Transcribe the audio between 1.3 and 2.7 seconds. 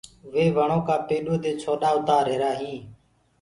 دي ڇوڏآ اُتآر رهيرآ